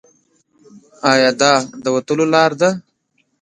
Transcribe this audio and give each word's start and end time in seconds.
ایا 1.11 1.31
دا 1.41 1.53
د 1.83 1.85
وتلو 1.95 2.25
لار 2.33 2.51
ده؟ 2.61 2.69